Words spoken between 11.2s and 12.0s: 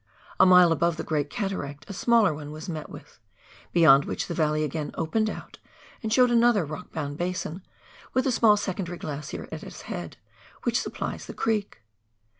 the creek.